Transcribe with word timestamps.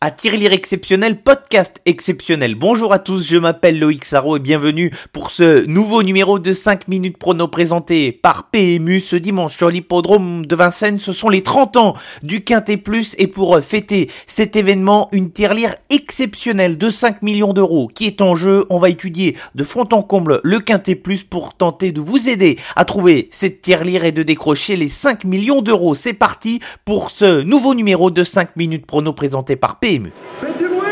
à 0.00 0.12
tirelire 0.12 0.52
exceptionnel, 0.52 1.22
podcast 1.22 1.80
exceptionnel. 1.84 2.54
Bonjour 2.54 2.92
à 2.92 3.00
tous, 3.00 3.26
je 3.26 3.36
m'appelle 3.36 3.80
Loïc 3.80 4.04
Sarro 4.04 4.36
et 4.36 4.40
bienvenue 4.40 4.92
pour 5.12 5.32
ce 5.32 5.66
nouveau 5.66 6.04
numéro 6.04 6.38
de 6.38 6.52
5 6.52 6.86
minutes 6.86 7.18
prono 7.18 7.48
présenté 7.48 8.12
par 8.12 8.48
PMU 8.50 9.00
ce 9.00 9.16
dimanche 9.16 9.56
sur 9.56 9.70
l'hippodrome 9.70 10.46
de 10.46 10.54
Vincennes. 10.54 11.00
Ce 11.00 11.12
sont 11.12 11.28
les 11.28 11.42
30 11.42 11.76
ans 11.78 11.94
du 12.22 12.44
Quintet 12.44 12.76
Plus 12.76 13.16
et 13.18 13.26
pour 13.26 13.58
fêter 13.58 14.08
cet 14.28 14.54
événement, 14.54 15.08
une 15.10 15.32
tirelire 15.32 15.74
exceptionnelle 15.90 16.78
de 16.78 16.90
5 16.90 17.22
millions 17.22 17.52
d'euros 17.52 17.90
qui 17.92 18.06
est 18.06 18.20
en 18.20 18.36
jeu. 18.36 18.66
On 18.70 18.78
va 18.78 18.90
étudier 18.90 19.36
de 19.56 19.64
fond 19.64 19.88
en 19.90 20.02
comble 20.02 20.40
le 20.44 20.60
Quintet 20.60 20.94
Plus 20.94 21.24
pour 21.24 21.54
tenter 21.54 21.90
de 21.90 22.00
vous 22.00 22.28
aider 22.28 22.56
à 22.76 22.84
trouver 22.84 23.28
cette 23.32 23.62
tirelire 23.62 24.04
et 24.04 24.12
de 24.12 24.22
décrocher 24.22 24.76
les 24.76 24.88
5 24.88 25.24
millions 25.24 25.60
d'euros. 25.60 25.96
C'est 25.96 26.12
parti 26.12 26.60
pour 26.84 27.10
ce 27.10 27.42
nouveau 27.42 27.74
numéro 27.74 28.12
de 28.12 28.22
5 28.22 28.54
minutes 28.54 28.86
prono 28.86 29.12
présenté 29.12 29.56
par 29.56 29.80
PMU. 29.80 29.87
Faites 29.88 30.58
du 30.58 30.68
bruit 30.68 30.86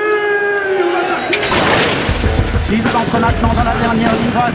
Il 2.73 2.82
s'entre 2.88 3.20
maintenant 3.20 3.52
dans 3.52 3.64
la 3.64 3.74
dernière 3.74 4.14
ligne 4.14 4.30
droite. 4.30 4.55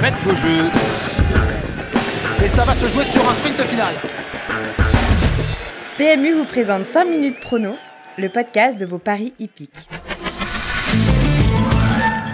Faites 0.00 0.14
vos 0.24 0.34
jeux. 0.36 0.70
Et 2.44 2.48
ça 2.48 2.62
va 2.62 2.72
se 2.72 2.86
jouer 2.86 3.02
sur 3.02 3.28
un 3.28 3.34
sprint 3.34 3.60
final. 3.62 3.94
PMU 5.98 6.34
vous 6.34 6.44
présente 6.44 6.84
5 6.84 7.04
minutes 7.06 7.40
prono, 7.40 7.74
le 8.16 8.28
podcast 8.28 8.78
de 8.78 8.86
vos 8.86 8.98
paris 8.98 9.34
hippiques. 9.40 9.88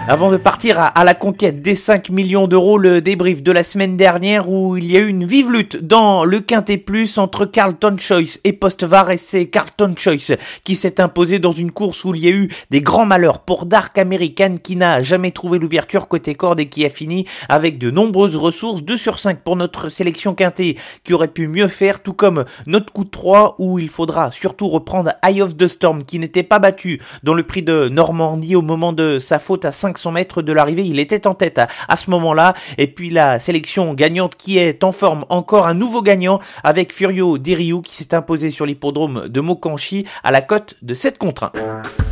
Avant 0.05 0.31
de 0.31 0.35
partir 0.35 0.79
à, 0.79 1.05
la 1.05 1.13
conquête 1.13 1.61
des 1.61 1.75
5 1.75 2.09
millions 2.09 2.47
d'euros, 2.47 2.77
le 2.77 2.99
débrief 2.99 3.41
de 3.41 3.53
la 3.53 3.63
semaine 3.63 3.95
dernière 3.95 4.49
où 4.49 4.75
il 4.75 4.91
y 4.91 4.97
a 4.97 4.99
eu 4.99 5.07
une 5.07 5.25
vive 5.25 5.49
lutte 5.49 5.77
dans 5.77 6.25
le 6.25 6.41
Quintet 6.41 6.75
Plus 6.75 7.17
entre 7.17 7.45
Carlton 7.45 7.95
Choice 7.97 8.37
et 8.43 8.51
Postvar 8.51 9.11
et 9.11 9.17
c'est 9.17 9.45
Carlton 9.45 9.93
Choice 9.95 10.35
qui 10.65 10.75
s'est 10.75 10.99
imposé 10.99 11.39
dans 11.39 11.53
une 11.53 11.71
course 11.71 12.03
où 12.03 12.13
il 12.13 12.21
y 12.21 12.27
a 12.27 12.31
eu 12.31 12.49
des 12.69 12.81
grands 12.81 13.05
malheurs 13.05 13.39
pour 13.39 13.65
Dark 13.65 13.97
American 13.97 14.57
qui 14.61 14.75
n'a 14.75 15.01
jamais 15.01 15.31
trouvé 15.31 15.57
l'ouverture 15.57 16.09
côté 16.09 16.35
corde 16.35 16.59
et 16.59 16.67
qui 16.67 16.85
a 16.85 16.89
fini 16.89 17.25
avec 17.47 17.77
de 17.77 17.89
nombreuses 17.89 18.35
ressources, 18.35 18.83
2 18.83 18.97
sur 18.97 19.19
5 19.19 19.39
pour 19.39 19.55
notre 19.55 19.87
sélection 19.87 20.35
Quintet 20.35 20.75
qui 21.05 21.13
aurait 21.13 21.29
pu 21.29 21.47
mieux 21.47 21.69
faire, 21.69 22.03
tout 22.03 22.13
comme 22.13 22.43
notre 22.67 22.91
coup 22.91 23.05
de 23.05 23.09
3 23.09 23.55
où 23.57 23.79
il 23.79 23.87
faudra 23.87 24.31
surtout 24.31 24.67
reprendre 24.67 25.13
Eye 25.23 25.41
of 25.41 25.55
the 25.55 25.67
Storm 25.67 26.03
qui 26.03 26.19
n'était 26.19 26.43
pas 26.43 26.59
battu 26.59 27.01
dans 27.23 27.33
le 27.33 27.43
prix 27.43 27.63
de 27.63 27.87
Normandie 27.87 28.57
au 28.57 28.61
moment 28.61 28.91
de 28.91 29.19
sa 29.19 29.39
faute 29.39 29.63
à 29.63 29.71
5 29.71 29.92
500 29.93 30.11
mètres 30.11 30.41
de 30.41 30.53
l'arrivée, 30.53 30.85
il 30.85 30.99
était 30.99 31.27
en 31.27 31.33
tête 31.33 31.59
à, 31.59 31.97
ce 31.97 32.09
moment-là. 32.09 32.53
Et 32.77 32.87
puis 32.87 33.09
la 33.09 33.39
sélection 33.39 33.93
gagnante 33.93 34.35
qui 34.35 34.57
est 34.57 34.83
en 34.83 34.91
forme, 34.91 35.25
encore 35.29 35.67
un 35.67 35.73
nouveau 35.73 36.01
gagnant 36.01 36.39
avec 36.63 36.93
Furio 36.93 37.37
Deriou 37.37 37.81
qui 37.81 37.95
s'est 37.95 38.13
imposé 38.13 38.51
sur 38.51 38.65
l'hippodrome 38.65 39.27
de 39.27 39.41
Mokanchi 39.41 40.05
à 40.23 40.31
la 40.31 40.41
cote 40.41 40.75
de 40.81 40.93
7 40.93 41.17
contre 41.17 41.51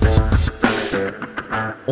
1. 0.04 0.11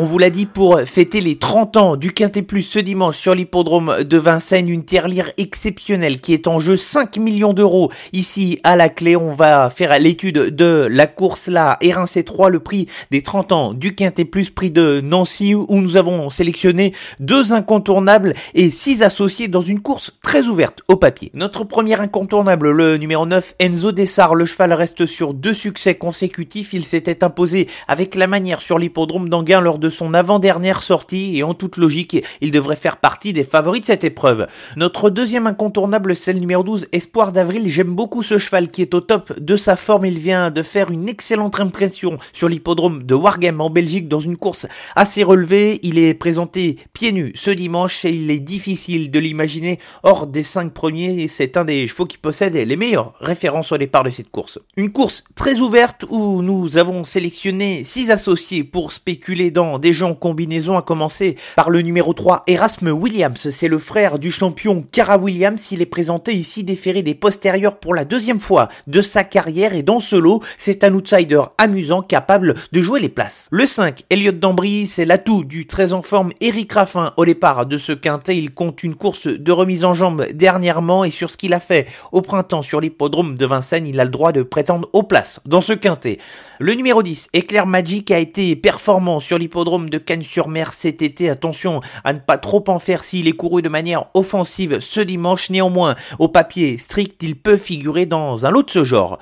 On 0.02 0.04
vous 0.04 0.18
l'a 0.18 0.30
dit 0.30 0.46
pour 0.46 0.80
fêter 0.80 1.20
les 1.20 1.38
30 1.38 1.76
ans 1.76 1.96
du 1.98 2.14
Quintet 2.14 2.42
Plus 2.42 2.62
ce 2.62 2.80
dimanche 2.80 3.18
sur 3.18 3.36
l'hippodrome 3.36 4.06
de 4.06 4.18
Vincennes, 4.18 4.70
une 4.70 4.86
tirelire 4.86 5.34
exceptionnelle 5.36 6.22
qui 6.22 6.34
est 6.34 6.48
en 6.48 6.58
jeu 6.58 6.78
5 6.78 7.18
millions 7.18 7.52
d'euros. 7.52 7.92
Ici 8.14 8.62
à 8.64 8.78
la 8.78 8.88
clé, 8.88 9.18
on 9.18 9.34
va 9.34 9.70
faire 9.70 10.00
l'étude 10.00 10.56
de 10.56 10.88
la 10.90 11.06
course 11.06 11.48
là, 11.50 11.78
c 12.06 12.24
3 12.24 12.50
le 12.50 12.62
prix 12.62 12.88
des 13.12 13.24
30 13.24 13.52
ans 13.52 13.74
du 13.74 13.94
Quintet 13.94 14.24
Plus, 14.24 14.52
prix 14.52 14.72
de 14.72 15.02
Nancy 15.02 15.54
où 15.54 15.68
nous 15.70 15.98
avons 15.98 16.30
sélectionné 16.30 16.94
deux 17.20 17.52
incontournables 17.52 18.36
et 18.56 18.72
six 18.72 19.04
associés 19.04 19.50
dans 19.50 19.60
une 19.60 19.82
course 19.82 20.18
très 20.24 20.48
ouverte 20.48 20.82
au 20.88 20.96
papier. 20.96 21.30
Notre 21.34 21.66
premier 21.66 22.00
incontournable, 22.00 22.72
le 22.72 22.96
numéro 22.96 23.26
9, 23.26 23.56
Enzo 23.60 23.92
Dessart, 23.92 24.36
le 24.36 24.46
cheval 24.46 24.72
reste 24.72 25.06
sur 25.06 25.34
deux 25.34 25.54
succès 25.54 25.96
consécutifs. 25.96 26.72
Il 26.72 26.86
s'était 26.86 27.22
imposé 27.22 27.68
avec 27.90 28.16
la 28.16 28.28
manière 28.28 28.62
sur 28.62 28.80
l'hippodrome 28.80 29.28
d'Anguin 29.28 29.60
lors 29.60 29.78
de 29.78 29.89
son 29.90 30.14
avant-dernière 30.14 30.82
sortie 30.82 31.38
et 31.38 31.44
en 31.44 31.54
toute 31.54 31.78
logique, 31.78 32.24
il 32.42 32.52
devrait 32.52 32.76
faire 32.76 32.98
partie 32.98 33.34
des 33.34 33.44
favoris 33.44 33.82
de 33.82 33.86
cette 33.86 34.04
épreuve. 34.04 34.48
Notre 34.76 35.10
deuxième 35.10 35.48
incontournable, 35.48 36.16
c'est 36.16 36.34
le 36.34 36.40
numéro 36.40 36.64
12, 36.64 36.88
Espoir 36.92 37.32
d'Avril. 37.32 37.68
J'aime 37.68 37.94
beaucoup 37.96 38.24
ce 38.24 38.38
cheval 38.38 38.70
qui 38.70 38.82
est 38.82 38.94
au 38.94 39.02
top 39.02 39.40
de 39.40 39.58
sa 39.58 39.76
forme. 39.76 40.06
Il 40.06 40.20
vient 40.20 40.52
de 40.52 40.64
faire 40.64 40.92
une 40.92 41.10
excellente 41.10 41.60
impression 41.60 42.18
sur 42.34 42.50
l'hippodrome 42.50 43.04
de 43.04 43.16
Wargame 43.16 43.62
en 43.62 43.70
Belgique 43.70 44.08
dans 44.08 44.20
une 44.20 44.38
course 44.38 44.68
assez 44.96 45.24
relevée. 45.24 45.80
Il 45.84 45.98
est 45.98 46.14
présenté 46.14 46.78
pieds 46.94 47.12
nus 47.12 47.34
ce 47.36 47.52
dimanche 47.52 48.06
et 48.06 48.12
il 48.12 48.32
est 48.32 48.40
difficile 48.40 49.12
de 49.12 49.20
l'imaginer 49.20 49.80
hors 50.04 50.28
des 50.28 50.44
cinq 50.44 50.74
premiers. 50.74 51.28
C'est 51.28 51.58
un 51.58 51.66
des 51.66 51.88
chevaux 51.88 52.06
qui 52.06 52.18
possède 52.18 52.56
les 52.56 52.76
meilleures 52.76 53.14
références 53.20 53.72
au 53.72 53.78
départ 53.78 54.04
de 54.04 54.10
cette 54.10 54.32
course. 54.32 54.60
Une 54.78 54.92
course 54.92 55.24
très 55.36 55.60
ouverte 55.60 56.06
où 56.10 56.42
nous 56.42 56.78
avons 56.78 57.04
sélectionné 57.04 57.84
six 57.84 58.12
associés 58.12 58.64
pour 58.64 58.92
spéculer 58.92 59.52
dans 59.52 59.69
des 59.78 59.94
gens 59.94 60.12
en 60.12 60.16
combinaison, 60.16 60.78
à 60.78 60.82
commencer 60.82 61.36
par 61.56 61.70
le 61.70 61.82
numéro 61.82 62.14
3, 62.14 62.44
Erasme 62.48 62.90
Williams. 62.90 63.50
C'est 63.52 63.68
le 63.68 63.78
frère 63.78 64.18
du 64.18 64.32
champion 64.32 64.84
Cara 64.92 65.18
Williams. 65.18 65.72
Il 65.72 65.82
est 65.82 65.86
présenté 65.86 66.34
ici 66.34 66.64
déféré 66.64 67.04
des 67.04 67.14
postérieurs 67.14 67.78
pour 67.78 67.94
la 67.94 68.06
deuxième 68.06 68.40
fois 68.40 68.70
de 68.88 69.02
sa 69.02 69.24
carrière 69.24 69.76
et 69.76 69.84
dans 69.84 70.00
ce 70.00 70.16
lot, 70.16 70.42
c'est 70.58 70.84
un 70.84 70.94
outsider 70.94 71.42
amusant 71.58 72.02
capable 72.02 72.56
de 72.72 72.82
jouer 72.82 73.00
les 73.00 73.10
places. 73.10 73.48
Le 73.52 73.66
5, 73.66 74.04
Elliot 74.10 74.32
Dambry, 74.32 74.88
c'est 74.88 75.06
l'atout 75.06 75.44
du 75.44 75.68
très 75.68 75.94
en 75.94 76.02
forme 76.02 76.32
Eric 76.42 76.72
Raffin. 76.72 77.14
Au 77.18 77.26
départ 77.26 77.66
de 77.66 77.78
ce 77.78 77.92
quintet, 77.92 78.38
il 78.38 78.54
compte 78.54 78.84
une 78.84 78.96
course 78.96 79.28
de 79.28 79.52
remise 79.52 79.84
en 79.84 79.94
jambe 79.94 80.26
dernièrement 80.34 81.04
et 81.04 81.12
sur 81.12 81.30
ce 81.30 81.38
qu'il 81.38 81.54
a 81.54 81.60
fait 81.60 81.88
au 82.12 82.22
printemps 82.22 82.62
sur 82.62 82.80
l'hippodrome 82.80 83.38
de 83.38 83.46
Vincennes, 83.46 83.88
il 83.88 84.00
a 84.00 84.06
le 84.06 84.10
droit 84.10 84.32
de 84.32 84.44
prétendre 84.44 84.90
aux 84.94 85.04
places 85.04 85.40
dans 85.46 85.62
ce 85.62 85.74
quintet. 85.74 86.20
Le 86.60 86.74
numéro 86.74 87.04
10, 87.04 87.30
Éclair 87.34 87.66
Magic, 87.66 88.12
a 88.12 88.20
été 88.20 88.56
performant 88.56 89.20
sur 89.20 89.38
l'hippodrome 89.38 89.59
de 89.64 89.98
Cannes-sur-Mer 89.98 90.74
cet 90.74 91.02
été. 91.02 91.30
Attention 91.30 91.82
à 92.04 92.14
ne 92.14 92.20
pas 92.20 92.38
trop 92.38 92.64
en 92.68 92.80
faire 92.80 93.04
s'il 93.04 93.28
est 93.28 93.34
couru 93.34 93.62
de 93.62 93.70
manière 93.70 94.06
offensive 94.14 94.80
ce 94.80 95.02
dimanche. 95.02 95.50
Néanmoins, 95.50 95.96
au 96.18 96.28
papier 96.28 96.78
strict, 96.78 97.22
il 97.22 97.36
peut 97.36 97.58
figurer 97.58 98.06
dans 98.06 98.46
un 98.46 98.52
lot 98.52 98.64
de 98.64 98.70
ce 98.70 98.84
genre. 98.84 99.20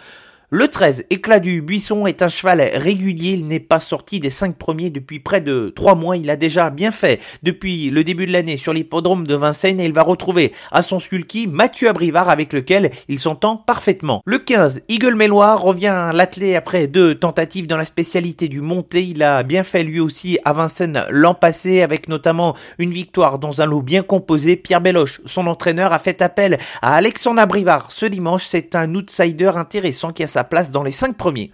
Le 0.50 0.70
13, 0.70 1.04
Éclat 1.10 1.42
du 1.42 1.62
Buisson, 1.62 2.08
est 2.08 2.22
un 2.22 2.30
cheval 2.30 2.62
régulier. 2.62 3.32
Il 3.32 3.48
n'est 3.48 3.60
pas 3.60 3.82
sorti 3.82 4.22
des 4.22 4.30
5 4.30 4.56
premiers 4.56 4.90
depuis 4.90 5.20
près 5.20 5.42
de 5.42 5.74
3 5.76 5.96
mois. 5.96 6.16
Il 6.16 6.30
a 6.30 6.38
déjà 6.38 6.70
bien 6.70 6.94
fait 6.94 7.20
depuis 7.44 7.90
le 7.90 8.06
début 8.06 8.26
de 8.26 8.32
l'année 8.32 8.56
sur 8.56 8.72
l'hippodrome 8.72 9.28
de 9.28 9.36
Vincennes 9.36 9.82
et 9.82 9.86
il 9.86 9.92
va 9.92 10.04
retrouver 10.04 10.54
à 10.72 10.84
son 10.84 11.02
sulky 11.02 11.48
Mathieu 11.48 11.90
Abrivard 11.90 12.30
avec 12.30 12.54
lequel 12.54 12.92
il 13.10 13.20
s'entend 13.20 13.58
parfaitement. 13.58 14.22
Le 14.24 14.40
15, 14.40 14.84
Eagle 14.88 15.16
Méloir 15.16 15.62
revient 15.62 16.12
l'athlé 16.14 16.56
après 16.56 16.88
deux 16.88 17.16
tentatives 17.16 17.68
dans 17.68 17.76
la 17.76 17.84
spécialité 17.84 18.48
du 18.48 18.62
monté. 18.62 19.04
Il 19.04 19.24
a 19.24 19.44
bien 19.44 19.66
fait 19.66 19.84
lui 19.84 20.00
aussi 20.00 20.40
à 20.46 20.54
Vincennes 20.54 21.04
l'an 21.10 21.34
passé 21.34 21.82
avec 21.82 22.08
notamment 22.08 22.56
une 22.78 22.94
victoire 22.94 23.38
dans 23.38 23.60
un 23.60 23.66
lot 23.66 23.82
bien 23.82 24.02
composé. 24.02 24.56
Pierre 24.56 24.80
Belloche, 24.80 25.20
son 25.26 25.46
entraîneur, 25.46 25.92
a 25.92 26.00
fait 26.00 26.22
appel 26.22 26.58
à 26.82 26.96
Alexandre 26.96 27.42
Abrivard 27.42 27.92
ce 27.92 28.06
dimanche. 28.06 28.46
C'est 28.48 28.76
un 28.76 28.96
outsider 28.96 29.52
intéressant 29.54 30.14
qui 30.14 30.24
a 30.24 30.37
sa 30.38 30.44
place 30.44 30.70
dans 30.70 30.84
les 30.84 30.92
5 30.92 31.18
premiers. 31.18 31.52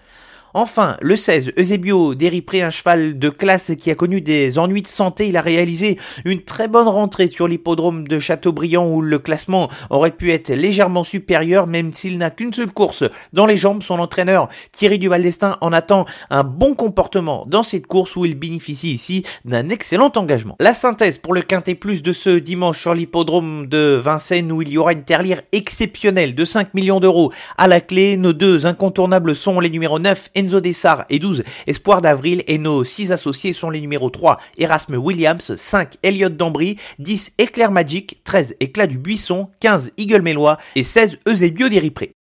Enfin, 0.55 0.97
le 1.01 1.17
16, 1.17 1.53
Eusebio 1.57 2.13
Déripré, 2.13 2.61
un 2.61 2.69
cheval 2.69 3.17
de 3.17 3.29
classe 3.29 3.71
qui 3.75 3.89
a 3.89 3.95
connu 3.95 4.21
des 4.21 4.59
ennuis 4.59 4.83
de 4.83 4.87
santé, 4.87 5.27
il 5.27 5.35
a 5.35 5.41
réalisé 5.41 5.97
une 6.25 6.43
très 6.43 6.67
bonne 6.67 6.87
rentrée 6.87 7.27
sur 7.27 7.47
l'hippodrome 7.47 8.07
de 8.07 8.19
Châteaubriand 8.19 8.87
où 8.87 9.01
le 9.01 9.17
classement 9.17 9.67
aurait 9.89 10.11
pu 10.11 10.31
être 10.31 10.49
légèrement 10.49 11.03
supérieur 11.03 11.65
même 11.65 11.91
s'il 11.91 12.19
n'a 12.19 12.29
qu'une 12.29 12.53
seule 12.53 12.71
course 12.71 13.03
dans 13.33 13.47
les 13.47 13.57
jambes. 13.57 13.81
Son 13.81 13.97
entraîneur 13.97 14.47
Thierry 14.71 14.99
Duval 14.99 15.23
d'Estaing 15.23 15.57
en 15.59 15.73
attend 15.73 16.05
un 16.29 16.43
bon 16.43 16.75
comportement 16.75 17.45
dans 17.47 17.63
cette 17.63 17.87
course 17.87 18.15
où 18.15 18.23
il 18.23 18.35
bénéficie 18.35 18.93
ici 18.93 19.25
d'un 19.45 19.69
excellent 19.69 20.11
engagement. 20.15 20.55
La 20.59 20.75
synthèse 20.75 21.17
pour 21.17 21.33
le 21.33 21.41
quintet 21.41 21.73
plus 21.73 22.03
de 22.03 22.13
ce 22.13 22.29
dimanche 22.29 22.79
sur 22.79 22.93
l'hippodrome 22.93 23.65
de 23.65 23.99
Vincennes 24.03 24.51
où 24.51 24.61
il 24.61 24.69
y 24.69 24.77
aura 24.77 24.93
une 24.93 25.03
terlière 25.03 25.41
exceptionnelle 25.51 26.35
de 26.35 26.45
5 26.45 26.75
millions 26.75 26.99
d'euros 26.99 27.33
à 27.57 27.67
la 27.67 27.81
clé. 27.81 28.17
Nos 28.17 28.33
deux 28.33 28.67
incontournables 28.67 29.35
sont 29.35 29.59
les 29.59 29.71
numéros 29.71 29.97
9 29.97 30.29
et 30.35 30.42
Enzo 30.43 30.59
Dessart 30.59 31.05
et 31.09 31.19
12 31.19 31.43
Espoir 31.67 32.01
d'Avril 32.01 32.43
et 32.47 32.57
nos 32.57 32.83
6 32.83 33.11
associés 33.11 33.53
sont 33.53 33.69
les 33.69 33.81
numéros 33.81 34.09
3 34.09 34.37
Erasme 34.57 34.95
Williams, 34.95 35.55
5 35.55 35.97
Elliot 36.03 36.29
Dambry, 36.29 36.77
10 36.99 37.33
Éclair 37.37 37.71
Magic, 37.71 38.21
13 38.23 38.55
Éclat 38.59 38.87
du 38.87 38.97
Buisson, 38.97 39.49
15 39.61 39.91
Eagle 39.97 40.21
Mélois 40.21 40.57
et 40.75 40.83
16 40.83 41.17
Eusebio 41.27 41.69
Diripré. 41.69 42.13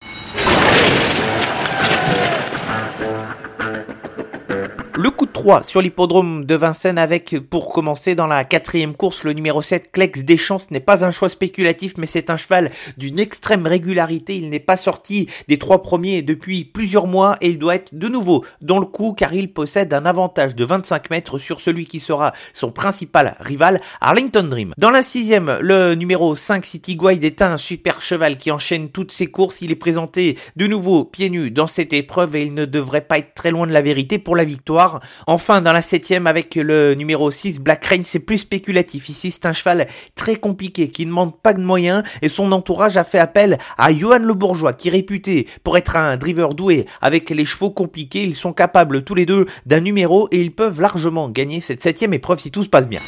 Le 5.04 5.10
coup 5.10 5.26
de 5.26 5.32
3 5.32 5.64
sur 5.64 5.82
l'hippodrome 5.82 6.46
de 6.46 6.54
Vincennes 6.54 7.00
avec, 7.00 7.36
pour 7.50 7.74
commencer, 7.74 8.14
dans 8.14 8.28
la 8.28 8.44
quatrième 8.44 8.94
course, 8.94 9.24
le 9.24 9.34
numéro 9.34 9.64
7, 9.64 9.92
Clex 9.92 10.20
Deschamps. 10.20 10.60
Ce 10.60 10.68
n'est 10.70 10.80
pas 10.80 11.04
un 11.04 11.10
choix 11.10 11.28
spéculatif, 11.28 11.94
mais 11.98 12.06
c'est 12.06 12.30
un 12.30 12.38
cheval 12.38 12.70
d'une 12.98 13.20
extrême 13.20 13.66
régularité. 13.66 14.36
Il 14.36 14.50
n'est 14.50 14.60
pas 14.60 14.78
sorti 14.78 15.28
des 15.48 15.58
trois 15.58 15.82
premiers 15.82 16.22
depuis 16.22 16.66
plusieurs 16.66 17.08
mois 17.08 17.36
et 17.42 17.50
il 17.50 17.58
doit 17.58 17.78
être 17.78 17.90
de 17.94 18.08
nouveau 18.08 18.46
dans 18.62 18.78
le 18.78 18.86
coup 18.86 19.14
car 19.14 19.34
il 19.34 19.52
possède 19.52 19.92
un 19.92 20.06
avantage 20.06 20.54
de 20.54 20.64
25 20.64 21.10
mètres 21.10 21.40
sur 21.40 21.62
celui 21.62 21.88
qui 21.88 22.00
sera 22.00 22.32
son 22.54 22.72
principal 22.72 23.36
rival, 23.40 23.82
Arlington 24.02 24.44
Dream. 24.44 24.76
Dans 24.78 24.92
la 24.92 25.02
sixième, 25.02 25.58
le 25.62 25.96
numéro 25.96 26.36
5, 26.36 26.64
City 26.64 26.96
Guide 26.96 27.24
est 27.24 27.42
un 27.42 27.58
super 27.58 28.04
cheval 28.04 28.38
qui 28.38 28.52
enchaîne 28.52 28.90
toutes 28.90 29.12
ses 29.12 29.26
courses. 29.26 29.64
Il 29.64 29.72
est 29.72 29.76
présenté 29.76 30.38
de 30.58 30.68
nouveau 30.68 31.06
pieds 31.06 31.32
nus 31.32 31.50
dans 31.50 31.66
cette 31.66 31.92
épreuve 31.92 32.36
et 32.36 32.44
il 32.44 32.54
ne 32.54 32.66
devrait 32.66 33.02
pas 33.02 33.18
être 33.18 33.34
très 33.34 33.50
loin 33.50 33.66
de 33.66 33.74
la 33.74 33.82
vérité 33.82 34.20
pour 34.20 34.36
la 34.36 34.46
victoire. 34.46 34.91
Enfin, 35.28 35.62
dans 35.62 35.74
la 35.74 35.82
septième, 35.82 36.28
avec 36.28 36.56
le 36.56 36.96
numéro 36.96 37.32
6, 37.32 37.60
Black 37.60 37.86
Rain, 37.86 38.02
c'est 38.04 38.20
plus 38.20 38.40
spéculatif. 38.40 39.10
Ici, 39.10 39.32
c'est 39.32 39.46
un 39.46 39.54
cheval 39.54 39.88
très 40.16 40.36
compliqué 40.36 40.90
qui 40.90 41.06
ne 41.06 41.12
demande 41.12 41.40
pas 41.40 41.54
de 41.54 41.62
moyens 41.62 42.04
et 42.22 42.30
son 42.30 42.52
entourage 42.52 42.98
a 42.98 43.04
fait 43.04 43.20
appel 43.20 43.58
à 43.78 43.94
Johan 43.94 44.20
Le 44.20 44.34
Bourgeois 44.34 44.74
qui 44.74 44.88
est 44.88 44.92
réputé 44.92 45.48
pour 45.64 45.78
être 45.78 45.96
un 45.96 46.18
driver 46.18 46.54
doué 46.54 46.86
avec 47.02 47.30
les 47.30 47.46
chevaux 47.46 47.72
compliqués. 47.72 48.24
Ils 48.24 48.36
sont 48.36 48.54
capables 48.54 49.04
tous 49.04 49.16
les 49.16 49.26
deux 49.26 49.46
d'un 49.66 49.82
numéro 49.82 50.28
et 50.32 50.42
ils 50.42 50.54
peuvent 50.54 50.82
largement 50.82 51.30
gagner 51.30 51.62
cette 51.62 51.84
septième 51.84 52.14
épreuve 52.14 52.40
si 52.40 52.52
tout 52.52 52.64
se 52.64 52.70
passe 52.70 52.88
bien. 52.88 53.00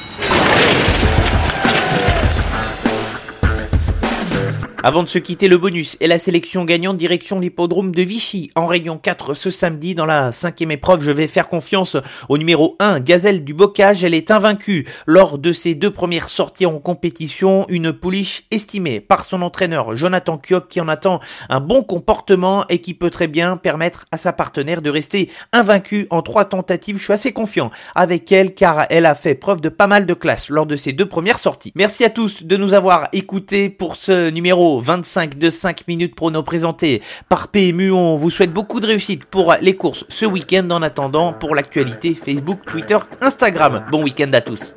Avant 4.86 5.02
de 5.02 5.08
se 5.08 5.18
quitter 5.18 5.48
le 5.48 5.58
bonus 5.58 5.96
et 6.02 6.08
la 6.08 6.20
sélection 6.20 6.66
gagnante 6.66 6.98
direction 6.98 7.40
l'hippodrome 7.40 7.96
de 7.96 8.02
Vichy. 8.02 8.52
En 8.54 8.68
rayon 8.68 8.98
4 8.98 9.34
ce 9.34 9.50
samedi 9.50 9.96
dans 9.96 10.06
la 10.06 10.34
cinquième 10.34 10.72
épreuve 10.72 11.02
je 11.02 11.12
vais 11.12 11.28
faire 11.28 11.48
confiance 11.48 11.96
au 12.28 12.38
numéro 12.38 12.76
1 12.80 13.00
Gazelle 13.00 13.46
du 13.46 13.54
Bocage. 13.54 14.04
Elle 14.04 14.14
est 14.14 14.30
invaincue 14.30 14.86
lors 15.06 15.38
de 15.38 15.54
ses 15.54 15.74
deux 15.74 15.90
premières 15.90 16.28
sorties 16.28 16.66
en 16.66 16.80
compétition. 16.80 17.66
Une 17.70 17.94
pouliche 17.94 18.44
estimée 18.52 19.00
par 19.00 19.24
son 19.24 19.42
entraîneur 19.42 19.96
Jonathan 19.96 20.38
Kiok 20.38 20.68
qui 20.68 20.82
en 20.82 20.90
attend 20.90 21.22
un 21.48 21.62
bon 21.62 21.82
comportement 21.84 22.66
et 22.68 22.82
qui 22.82 22.94
peut 22.94 23.10
très 23.10 23.30
bien 23.30 23.56
permettre 23.56 24.06
à 24.12 24.18
sa 24.18 24.34
partenaire 24.34 24.82
de 24.82 24.90
rester 24.90 25.30
invaincue 25.54 26.08
en 26.10 26.22
trois 26.22 26.44
tentatives. 26.44 26.98
Je 26.98 27.06
suis 27.06 27.14
assez 27.14 27.32
confiant 27.32 27.72
avec 27.96 28.30
elle 28.34 28.54
car 28.54 28.86
elle 28.90 29.06
a 29.06 29.16
fait 29.16 29.36
preuve 29.36 29.62
de 29.62 29.70
pas 29.70 29.88
mal 29.88 30.06
de 30.06 30.14
classe 30.14 30.50
lors 30.50 30.66
de 30.66 30.76
ses 30.76 30.92
deux 30.92 31.08
premières 31.08 31.40
sorties. 31.40 31.72
Merci 31.74 32.04
à 32.04 32.10
tous 32.10 32.44
de 32.44 32.58
nous 32.58 32.74
avoir 32.74 33.08
écoutés 33.14 33.70
pour 33.70 33.96
ce 33.96 34.30
numéro 34.30 34.73
25 34.80 35.38
de 35.38 35.50
5 35.50 35.88
minutes 35.88 36.16
prono 36.16 36.44
présenté 36.44 37.02
par 37.30 37.50
PMU. 37.50 37.92
On 37.92 38.16
vous 38.16 38.30
souhaite 38.30 38.54
beaucoup 38.54 38.80
de 38.80 38.88
réussite 38.88 39.26
pour 39.26 39.54
les 39.62 39.76
courses 39.76 40.06
ce 40.10 40.26
week-end. 40.26 40.70
En 40.72 40.82
attendant, 40.82 41.34
pour 41.34 41.56
l'actualité, 41.56 42.16
Facebook, 42.16 42.60
Twitter, 42.66 42.98
Instagram. 43.22 43.86
Bon 43.92 44.04
week-end 44.04 44.32
à 44.34 44.42
tous. 44.42 44.74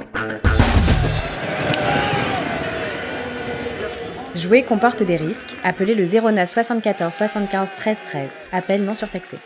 Jouer 4.37 4.63
comporte 4.63 5.03
des 5.03 5.17
risques. 5.17 5.57
Appelez 5.65 5.95
le 5.95 6.05
09 6.05 6.53
74 6.53 7.15
75 7.15 7.69
13 7.79 7.97
13. 8.07 8.31
Appel 8.53 8.85
non 8.85 8.95
surtaxé. 8.95 9.39